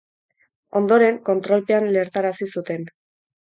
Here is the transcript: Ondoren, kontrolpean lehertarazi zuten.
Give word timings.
Ondoren, 0.79 1.19
kontrolpean 1.29 1.87
lehertarazi 1.97 2.49
zuten. 2.57 2.91